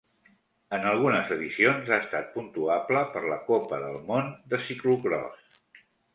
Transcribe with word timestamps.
En 0.77 0.85
algunes 0.91 1.29
edicions 1.35 1.91
ha 1.91 1.99
estat 2.05 2.31
puntuable 2.39 3.05
per 3.17 3.23
la 3.27 3.39
Copa 3.51 3.81
del 3.85 4.01
món 4.09 4.35
de 4.55 4.63
ciclocròs. 4.71 5.63